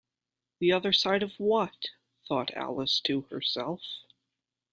[0.57, 1.89] The other side of what?’
[2.27, 3.83] thought Alice to herself.